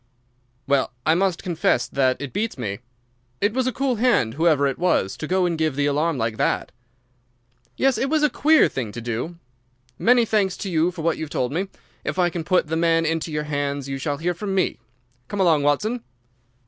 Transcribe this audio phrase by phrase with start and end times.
[0.65, 2.79] "Well, I must confess that it beats me.
[3.39, 6.37] It was a cool hand, whoever it was, to go and give the alarm like
[6.37, 6.71] that."
[7.77, 9.35] "Yes, it was a queer thing to do.
[9.99, 11.67] Many thanks to you for what you have told me.
[12.03, 14.79] If I can put the man into your hands you shall hear from me.
[15.27, 16.03] Come along, Watson."